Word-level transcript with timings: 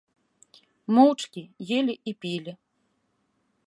Моўчкі 0.95 1.41
елі 1.79 1.95
і 2.13 2.17
пілі. 2.25 2.53